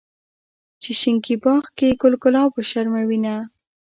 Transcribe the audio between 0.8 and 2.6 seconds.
چې شينکي باغ کې ګل ګلاب